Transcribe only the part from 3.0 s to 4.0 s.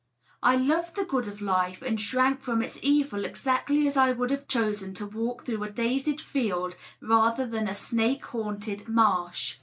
exactly as